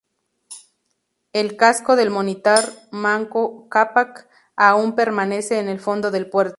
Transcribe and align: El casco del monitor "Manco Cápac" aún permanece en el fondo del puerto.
El 1.31 1.55
casco 1.57 1.95
del 1.95 2.09
monitor 2.09 2.57
"Manco 2.89 3.69
Cápac" 3.69 4.27
aún 4.55 4.95
permanece 4.95 5.59
en 5.59 5.69
el 5.69 5.79
fondo 5.79 6.09
del 6.09 6.27
puerto. 6.27 6.49